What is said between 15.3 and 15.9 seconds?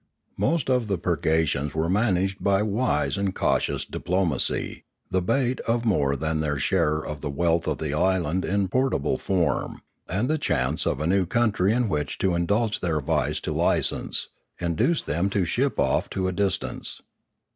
ship